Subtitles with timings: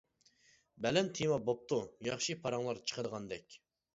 [0.85, 3.59] بەلەن تېما بوپتۇ، ياخشى پاراڭلار چىقىدىغاندەك.